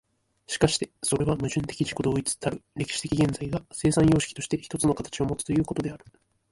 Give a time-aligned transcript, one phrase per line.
[0.47, 6.03] しかしてそれは矛盾的自己同一たる歴史的現在が、生産様式として一つの形をもつということである。